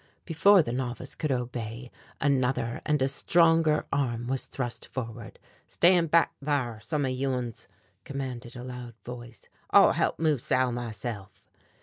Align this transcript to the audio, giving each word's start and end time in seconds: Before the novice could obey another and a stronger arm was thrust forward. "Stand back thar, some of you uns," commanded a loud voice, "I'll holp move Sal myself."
Before 0.25 0.63
the 0.63 0.71
novice 0.71 1.13
could 1.13 1.31
obey 1.31 1.91
another 2.19 2.81
and 2.87 2.99
a 3.03 3.07
stronger 3.07 3.85
arm 3.93 4.25
was 4.25 4.47
thrust 4.47 4.87
forward. 4.87 5.37
"Stand 5.67 6.09
back 6.09 6.33
thar, 6.43 6.79
some 6.81 7.05
of 7.05 7.11
you 7.11 7.29
uns," 7.29 7.67
commanded 8.03 8.55
a 8.55 8.63
loud 8.63 8.95
voice, 9.03 9.47
"I'll 9.69 9.93
holp 9.93 10.17
move 10.17 10.41
Sal 10.41 10.71
myself." 10.71 11.45